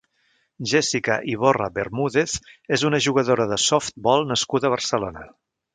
Jessica 0.71 1.17
Iborra 1.33 1.67
Bermúdez 1.75 2.35
és 2.79 2.87
una 2.91 3.03
jugadora 3.09 3.49
de 3.53 3.61
softbol 3.69 4.29
nascuda 4.35 4.71
a 4.73 4.79
Barcelona. 4.79 5.29